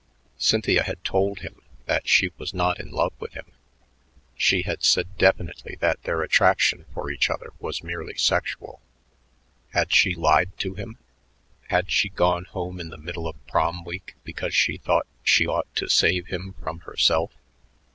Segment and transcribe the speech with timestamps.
[0.39, 3.45] Cynthia had told him that she was not in love with him;
[4.35, 8.81] she had said definitely that their attraction for each other was merely sexual.
[9.73, 10.97] Had she lied to him?
[11.69, 15.71] Had she gone home in the middle of Prom, week because she thought she ought
[15.75, 17.29] to save him from herself?